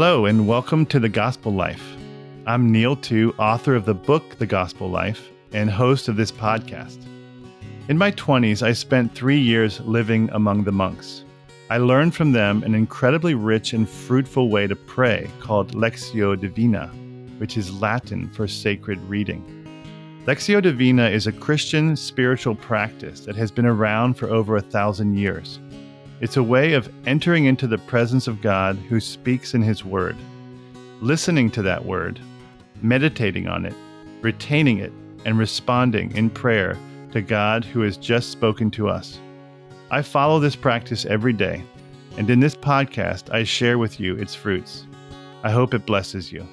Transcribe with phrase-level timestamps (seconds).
[0.00, 1.96] Hello, and welcome to The Gospel Life.
[2.46, 7.04] I'm Neil Tu, author of the book The Gospel Life and host of this podcast.
[7.88, 11.24] In my 20s, I spent three years living among the monks.
[11.68, 16.86] I learned from them an incredibly rich and fruitful way to pray called Lectio Divina,
[17.38, 19.42] which is Latin for sacred reading.
[20.26, 25.18] Lectio Divina is a Christian spiritual practice that has been around for over a thousand
[25.18, 25.58] years.
[26.20, 30.16] It's a way of entering into the presence of God who speaks in His Word,
[31.00, 32.18] listening to that Word,
[32.82, 33.74] meditating on it,
[34.20, 34.92] retaining it,
[35.24, 36.76] and responding in prayer
[37.12, 39.20] to God who has just spoken to us.
[39.92, 41.62] I follow this practice every day,
[42.16, 44.86] and in this podcast, I share with you its fruits.
[45.44, 46.44] I hope it blesses you.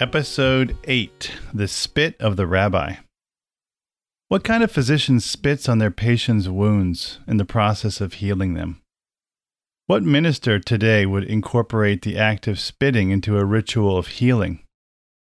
[0.00, 2.96] Episode 8 The Spit of the Rabbi.
[4.28, 8.82] What kind of physician spits on their patient's wounds in the process of healing them?
[9.86, 14.64] What minister today would incorporate the act of spitting into a ritual of healing?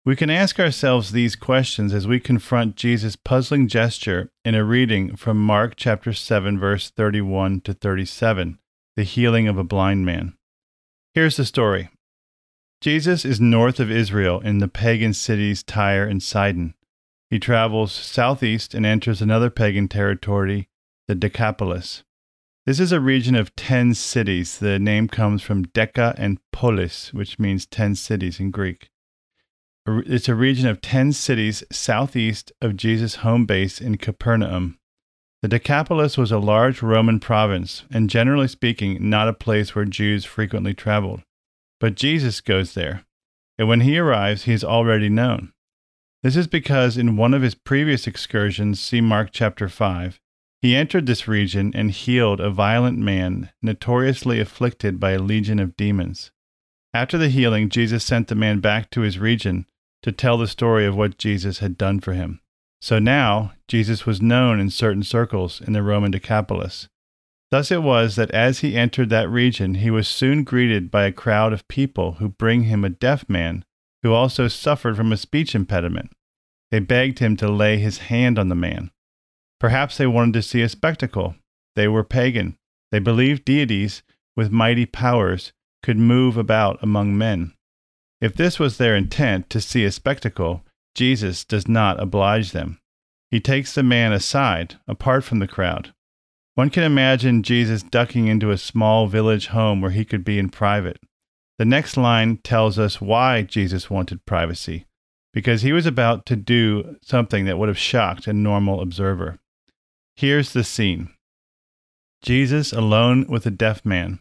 [0.04, 5.16] We can ask ourselves these questions as we confront Jesus' puzzling gesture in a reading
[5.16, 8.58] from Mark chapter 7 verse 31 to 37,
[8.96, 10.34] the healing of a blind man.
[11.14, 11.88] Here's the story.
[12.82, 16.74] Jesus is north of Israel in the pagan cities Tyre and Sidon.
[17.32, 20.68] He travels southeast and enters another pagan territory,
[21.08, 22.02] the Decapolis.
[22.66, 24.58] This is a region of 10 cities.
[24.58, 28.90] The name comes from Deca and Polis, which means 10 cities in Greek.
[29.86, 34.78] It's a region of 10 cities southeast of Jesus' home base in Capernaum.
[35.40, 40.26] The Decapolis was a large Roman province, and generally speaking, not a place where Jews
[40.26, 41.22] frequently traveled.
[41.80, 43.06] But Jesus goes there,
[43.56, 45.54] and when he arrives, he is already known.
[46.22, 50.20] This is because in one of his previous excursions, see Mark chapter 5,
[50.60, 55.76] he entered this region and healed a violent man notoriously afflicted by a legion of
[55.76, 56.30] demons.
[56.94, 59.66] After the healing, Jesus sent the man back to his region
[60.02, 62.40] to tell the story of what Jesus had done for him.
[62.80, 66.88] So now, Jesus was known in certain circles in the Roman Decapolis.
[67.50, 71.12] Thus it was that as he entered that region, he was soon greeted by a
[71.12, 73.64] crowd of people who bring him a deaf man
[74.02, 76.10] who also suffered from a speech impediment.
[76.70, 78.90] They begged him to lay his hand on the man.
[79.60, 81.36] Perhaps they wanted to see a spectacle.
[81.76, 82.56] They were pagan.
[82.90, 84.02] They believed deities
[84.36, 85.52] with mighty powers
[85.82, 87.54] could move about among men.
[88.20, 90.64] If this was their intent to see a spectacle,
[90.94, 92.78] Jesus does not oblige them.
[93.30, 95.92] He takes the man aside, apart from the crowd.
[96.54, 100.50] One can imagine Jesus ducking into a small village home where he could be in
[100.50, 100.98] private.
[101.58, 104.86] The next line tells us why Jesus wanted privacy
[105.32, 109.38] because he was about to do something that would have shocked a normal observer.
[110.14, 111.10] Here's the scene
[112.22, 114.20] Jesus alone with a deaf man.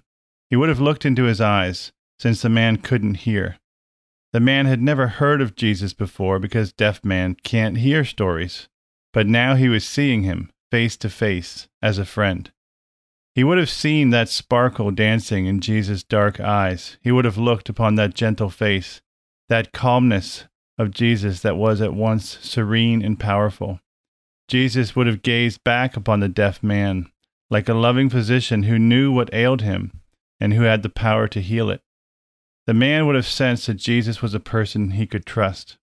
[0.49, 3.57] He would have looked into his eyes, since the man couldn't hear.
[4.33, 8.69] The man had never heard of Jesus before because deaf man can't hear stories,
[9.11, 12.51] but now he was seeing him face to face as a friend.
[13.33, 16.97] He would have seen that sparkle dancing in Jesus' dark eyes.
[17.01, 19.01] He would have looked upon that gentle face,
[19.47, 20.45] that calmness
[20.77, 23.79] of Jesus that was at once serene and powerful.
[24.47, 27.09] Jesus would have gazed back upon the deaf man
[27.49, 30.01] like a loving physician who knew what ailed him
[30.39, 31.81] and who had the power to heal it.
[32.67, 35.77] The man would have sensed that Jesus was a person he could trust.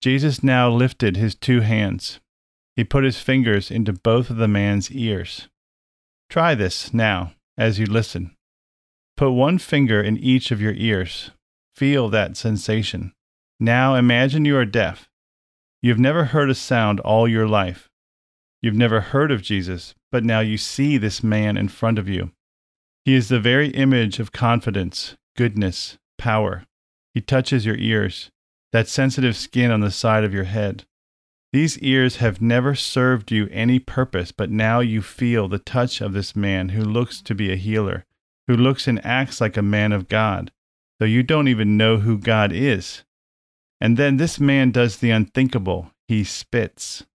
[0.00, 2.20] Jesus now lifted his two hands.
[2.76, 5.48] He put his fingers into both of the man's ears.
[6.30, 8.36] Try this now as you listen.
[9.16, 11.30] Put one finger in each of your ears.
[11.74, 13.12] Feel that sensation.
[13.58, 15.08] Now imagine you are deaf.
[15.80, 17.88] You've never heard a sound all your life.
[18.60, 22.32] You've never heard of Jesus, but now you see this man in front of you.
[23.04, 26.64] He is the very image of confidence, goodness, power.
[27.14, 28.30] He touches your ears,
[28.72, 30.84] that sensitive skin on the side of your head.
[31.52, 36.12] These ears have never served you any purpose, but now you feel the touch of
[36.12, 38.04] this man who looks to be a healer,
[38.46, 40.52] who looks and acts like a man of God,
[40.98, 43.02] though you don't even know who God is.
[43.80, 45.90] And then this man does the unthinkable.
[46.06, 47.06] He spits,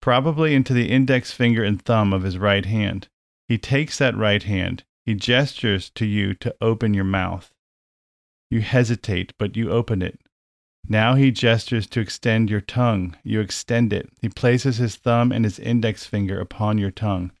[0.00, 3.08] probably into the index finger and thumb of his right hand.
[3.48, 4.84] He takes that right hand.
[5.04, 7.52] He gestures to you to open your mouth.
[8.50, 10.20] You hesitate, but you open it.
[10.88, 13.16] Now he gestures to extend your tongue.
[13.24, 14.08] You extend it.
[14.20, 17.32] He places his thumb and his index finger upon your tongue.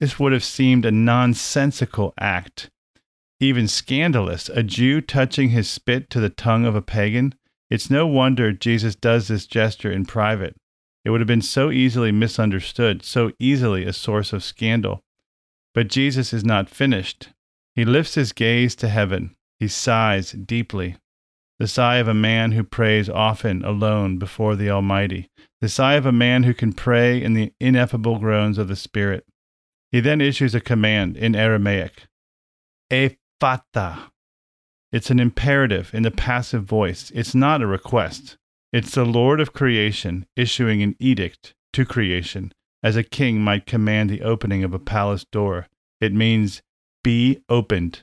[0.00, 2.68] This would have seemed a nonsensical act,
[3.40, 4.50] even scandalous.
[4.50, 7.34] A Jew touching his spit to the tongue of a pagan.
[7.70, 10.56] It's no wonder Jesus does this gesture in private.
[11.04, 15.00] It would have been so easily misunderstood, so easily a source of scandal.
[15.72, 17.30] But Jesus is not finished.
[17.74, 19.34] He lifts his gaze to heaven.
[19.58, 20.96] He sighs deeply.
[21.58, 25.30] The sigh of a man who prays often alone before the Almighty.
[25.60, 29.24] The sigh of a man who can pray in the ineffable groans of the Spirit.
[29.92, 32.06] He then issues a command in Aramaic
[32.90, 34.10] Ephata.
[34.90, 37.12] It's an imperative in the passive voice.
[37.14, 38.36] It's not a request.
[38.72, 42.52] It's the Lord of creation issuing an edict to creation,
[42.82, 45.68] as a king might command the opening of a palace door.
[46.00, 46.62] It means,
[47.04, 48.02] be opened.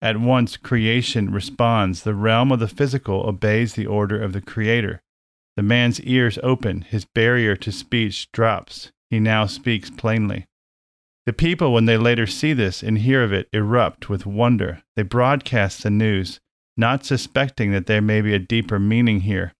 [0.00, 2.02] At once, creation responds.
[2.02, 5.00] The realm of the physical obeys the order of the Creator.
[5.56, 8.92] The man's ears open, his barrier to speech drops.
[9.10, 10.46] He now speaks plainly.
[11.26, 14.82] The people, when they later see this and hear of it, erupt with wonder.
[14.96, 16.38] They broadcast the news,
[16.76, 19.52] not suspecting that there may be a deeper meaning here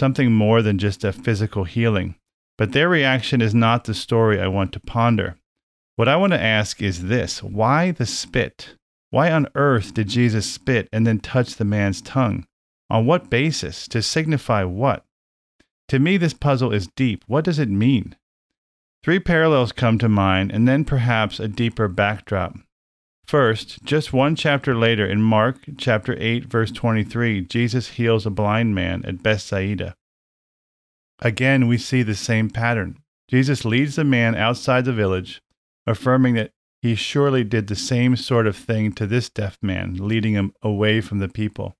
[0.00, 2.14] something more than just a physical healing.
[2.56, 5.36] But their reaction is not the story I want to ponder.
[5.96, 8.76] What I want to ask is this why the spit?
[9.10, 12.46] Why on earth did Jesus spit and then touch the man's tongue?
[12.88, 13.86] On what basis?
[13.88, 15.04] To signify what?
[15.88, 17.24] To me, this puzzle is deep.
[17.26, 18.16] What does it mean?
[19.02, 22.56] Three parallels come to mind, and then perhaps a deeper backdrop.
[23.26, 28.74] First, just one chapter later in Mark chapter 8 verse 23, Jesus heals a blind
[28.74, 29.94] man at Bethsaida.
[31.20, 32.98] Again, we see the same pattern.
[33.28, 35.40] Jesus leads the man outside the village,
[35.86, 36.50] affirming that
[36.82, 41.00] he surely did the same sort of thing to this deaf man, leading him away
[41.00, 41.76] from the people.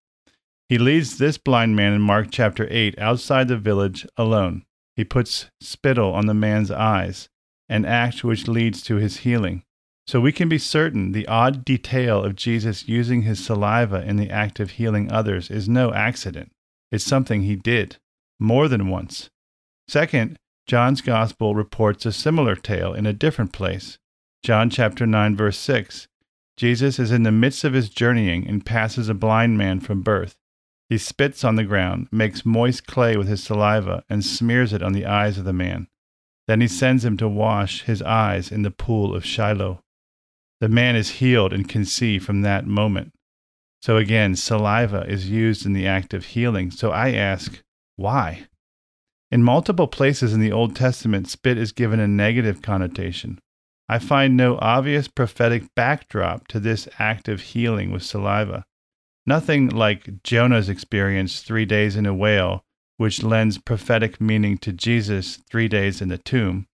[0.69, 4.64] He leads this blind man in Mark chapter 8 outside the village alone.
[4.94, 7.29] He puts spittle on the man's eyes,
[7.69, 9.62] an act which leads to his healing.
[10.06, 14.31] So we can be certain the odd detail of Jesus using his saliva in the
[14.31, 16.53] act of healing others is no accident.
[16.93, 17.96] It's something he did,
[18.38, 19.31] more than once.
[19.88, 20.37] Second,
[20.67, 23.99] John's Gospel reports a similar tale in a different place.
[24.42, 26.08] John chapter 9 verse 6.
[26.56, 30.37] Jesus is in the midst of his journeying and passes a blind man from birth.
[30.88, 34.94] He spits on the ground, makes moist clay with his saliva, and smears it on
[34.94, 35.88] the eyes of the man.
[36.48, 39.82] Then he sends him to wash his eyes in the pool of Shiloh.
[40.60, 43.12] The man is healed and can see from that moment.
[43.82, 46.70] So again, saliva is used in the act of healing.
[46.70, 47.62] So I ask,
[47.96, 48.46] why?
[49.31, 53.38] In multiple places in the Old Testament, spit is given a negative connotation.
[53.90, 58.64] I find no obvious prophetic backdrop to this act of healing with saliva.
[59.26, 62.62] Nothing like Jonah's experience three days in a whale,
[62.98, 66.69] which lends prophetic meaning to Jesus' three days in the tomb.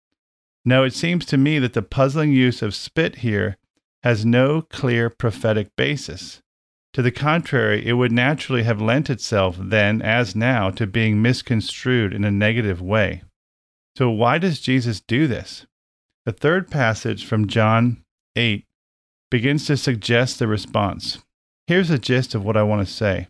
[0.64, 3.58] No, it seems to me that the puzzling use of spit here
[4.02, 6.42] has no clear prophetic basis.
[6.94, 12.12] To the contrary, it would naturally have lent itself then, as now, to being misconstrued
[12.12, 13.22] in a negative way.
[13.96, 15.64] So, why does Jesus do this?
[16.26, 18.02] The third passage from John
[18.34, 18.64] 8
[19.30, 21.18] begins to suggest the response.
[21.66, 23.28] Here's the gist of what I want to say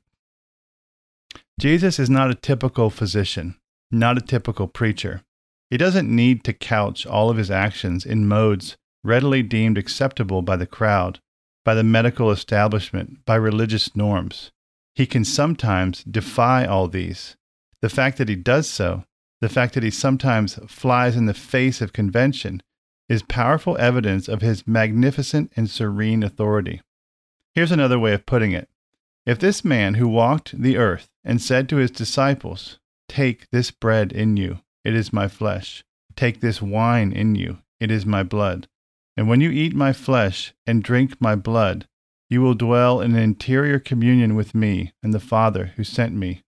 [1.59, 3.57] Jesus is not a typical physician,
[3.91, 5.23] not a typical preacher.
[5.71, 10.55] He doesn't need to couch all of his actions in modes readily deemed acceptable by
[10.55, 11.19] the crowd,
[11.65, 14.53] by the medical establishment, by religious norms.
[14.95, 17.35] He can sometimes defy all these.
[17.83, 19.03] The fact that he does so,
[19.41, 22.63] the fact that he sometimes flies in the face of convention,
[23.09, 26.81] is powerful evidence of his magnificent and serene authority.
[27.55, 28.69] Here's another way of putting it.
[29.27, 34.13] If this man who walked the earth and said to his disciples, Take this bread
[34.13, 35.85] in you, it is my flesh.
[36.17, 38.69] Take this wine in you, it is my blood.
[39.17, 41.87] And when you eat my flesh and drink my blood,
[42.29, 46.43] you will dwell in an interior communion with me and the Father who sent me.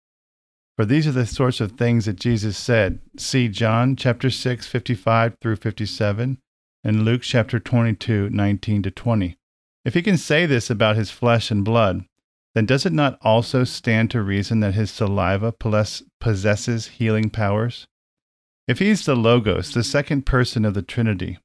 [0.76, 2.98] For these are the sorts of things that Jesus said.
[3.16, 6.38] See John chapter 6, 55 through 57,
[6.84, 9.36] and Luke chapter 22, 19 to 20.
[9.84, 12.04] If he can say this about his flesh and blood,
[12.54, 17.86] then does it not also stand to reason that his saliva possesses healing powers?
[18.66, 21.38] If he's the Logos, the second person of the Trinity,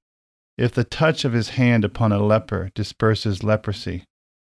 [0.58, 4.06] if the touch of his hand upon a leper disperses leprosy,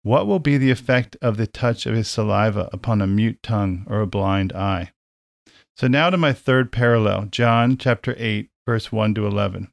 [0.03, 3.86] what will be the effect of the touch of his saliva upon a mute tongue
[3.88, 4.91] or a blind eye?
[5.75, 9.72] So now to my third parallel, John chapter 8, verse 1 to 11.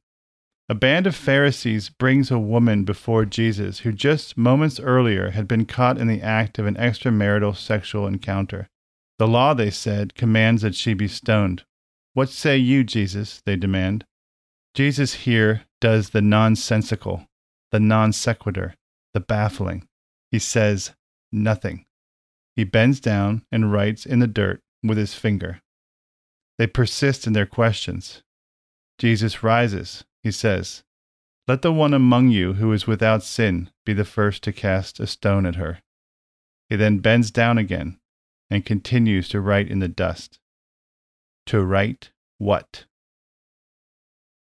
[0.67, 5.67] A band of Pharisees brings a woman before Jesus who just moments earlier had been
[5.67, 8.69] caught in the act of an extramarital sexual encounter.
[9.19, 11.65] The law, they said, commands that she be stoned.
[12.15, 13.43] What say you, Jesus?
[13.45, 14.07] they demand.
[14.75, 17.27] Jesus here does the nonsensical,
[17.71, 18.75] the non sequitur,
[19.13, 19.87] the baffling.
[20.31, 20.93] He says
[21.31, 21.85] nothing.
[22.57, 25.61] He bends down and writes in the dirt with his finger.
[26.57, 28.23] They persist in their questions.
[28.99, 30.05] Jesus rises.
[30.25, 30.83] He says,
[31.47, 35.07] Let the one among you who is without sin be the first to cast a
[35.07, 35.83] stone at her.
[36.71, 38.01] He then bends down again
[38.51, 40.41] and continues to write in the dust.
[41.47, 42.87] To write what?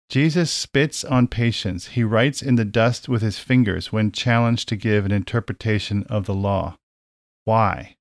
[0.08, 1.88] Jesus spits on patients.
[1.88, 6.25] He writes in the dust with his fingers when challenged to give an interpretation of
[6.25, 6.77] the law.
[7.44, 7.98] Why?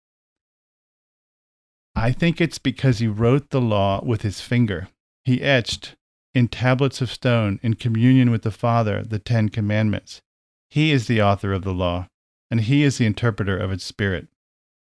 [1.96, 4.90] I think it's because he wrote the law with his finger.
[5.24, 5.96] He etched
[6.34, 10.20] in tablets of stone in communion with the Father the Ten Commandments.
[10.68, 12.08] He is the author of the law,
[12.50, 14.26] and he is the interpreter of its spirit.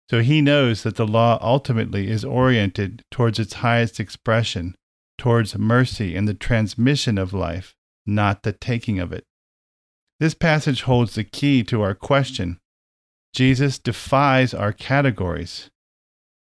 [0.10, 4.76] So he knows that the law ultimately is oriented towards its highest expression,
[5.18, 7.76] towards mercy and the transmission of life,
[8.06, 9.24] not the taking of it.
[10.20, 12.58] This passage holds the key to our question.
[13.34, 15.70] Jesus defies our categories.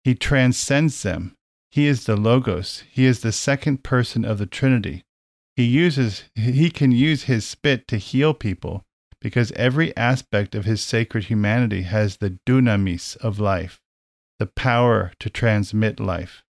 [0.03, 1.37] He transcends them.
[1.71, 2.83] He is the Logos.
[2.91, 5.05] He is the second person of the Trinity.
[5.55, 8.83] He uses he can use his spit to heal people
[9.21, 13.81] because every aspect of his sacred humanity has the dunamis of life,
[14.39, 16.43] the power to transmit life.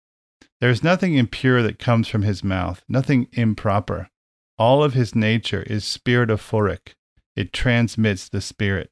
[0.60, 4.10] There is nothing impure that comes from his mouth, nothing improper.
[4.58, 6.94] All of his nature is spiritophoric.
[7.36, 8.92] It transmits the spirit.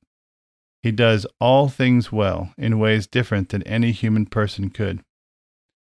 [0.82, 5.04] He does all things well in ways different than any human person could.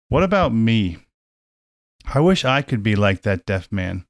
[0.08, 0.99] What about me?
[2.04, 4.04] I wish I could be like that deaf man.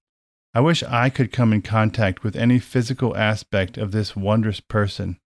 [0.53, 5.19] I wish I could come in contact with any physical aspect of this wondrous person.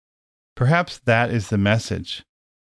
[0.55, 2.25] Perhaps that is the message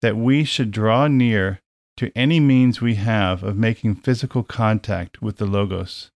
[0.01, 1.61] that we should draw near
[1.97, 6.11] to any means we have of making physical contact with the Logos.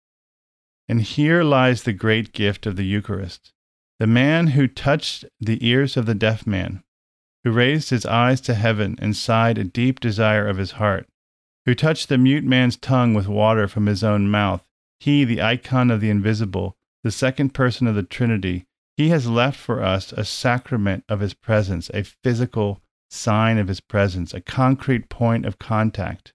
[0.87, 3.51] And here lies the great gift of the Eucharist.
[3.99, 6.83] The man who touched the ears of the deaf man,
[7.43, 11.07] who raised his eyes to heaven and sighed a deep desire of his heart,
[11.65, 14.67] who touched the mute man's tongue with water from his own mouth,
[14.99, 18.65] he, the icon of the invisible, the second person of the Trinity,
[18.95, 23.79] he has left for us a sacrament of his presence, a physical sign of his
[23.79, 26.33] presence, a concrete point of contact,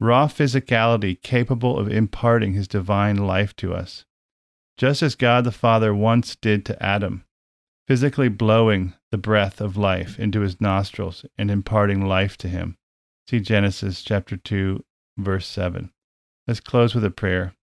[0.00, 4.04] raw physicality capable of imparting his divine life to us.
[4.76, 7.24] Just as God the Father once did to Adam,
[7.86, 12.76] physically blowing the breath of life into his nostrils and imparting life to him.
[13.28, 14.84] See Genesis chapter 2,
[15.18, 15.90] verse 7.
[16.46, 17.54] Let's close with a prayer.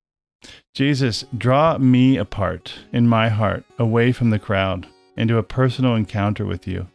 [0.73, 4.87] Jesus, draw me apart in my heart, away from the crowd,
[5.17, 6.87] into a personal encounter with you.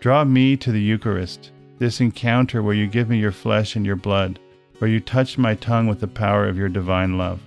[0.00, 3.96] Draw me to the Eucharist, this encounter where you give me your flesh and your
[3.96, 4.38] blood,
[4.78, 7.42] where you touch my tongue with the power of your divine love.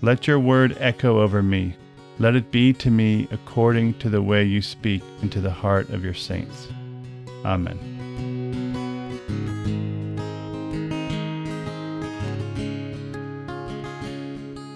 [0.00, 1.76] Let your word echo over me.
[2.18, 6.02] Let it be to me according to the way you speak into the heart of
[6.02, 6.68] your saints.
[7.44, 7.97] Amen.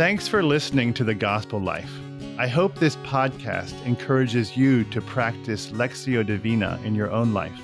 [0.03, 1.93] Thanks for listening to The Gospel Life.
[2.37, 7.61] I hope this podcast encourages you to practice Lectio Divina in your own life.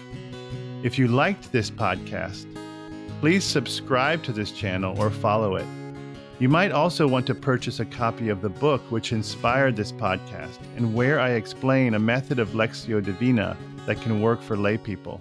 [0.85, 2.47] If you liked this podcast,
[3.19, 5.67] please subscribe to this channel or follow it.
[6.39, 10.61] You might also want to purchase a copy of the book which inspired this podcast
[10.77, 15.21] and where I explain a method of Lectio Divina that can work for lay people.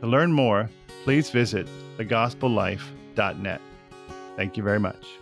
[0.00, 0.70] To learn more,
[1.04, 3.60] please visit thegospellife.net.
[4.34, 5.18] Thank you very much.